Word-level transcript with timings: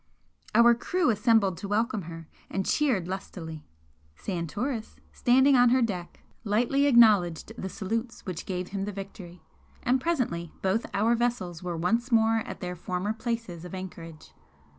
Our 0.55 0.73
crew 0.73 1.11
assembled 1.11 1.57
to 1.59 1.67
welcome 1.67 2.01
her, 2.09 2.27
and 2.49 2.65
cheered 2.65 3.07
lustily. 3.07 3.67
Santoris, 4.15 4.95
standing 5.13 5.55
on 5.55 5.69
her 5.69 5.83
deck, 5.83 6.21
lightly 6.43 6.87
acknowledged 6.87 7.51
the 7.55 7.69
salutes 7.69 8.25
which 8.25 8.47
gave 8.47 8.69
him 8.69 8.85
the 8.85 8.91
victory, 8.91 9.43
and 9.83 10.01
presently 10.01 10.53
both 10.63 10.87
our 10.95 11.13
vessels 11.13 11.61
were 11.61 11.77
once 11.77 12.11
more 12.11 12.37
at 12.47 12.61
their 12.61 12.75
former 12.75 13.13
places 13.13 13.63
of 13.63 13.75
anchorage. 13.75 14.31